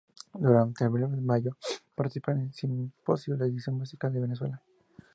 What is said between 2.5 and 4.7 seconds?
Simposio "La edición musical en Venezuela".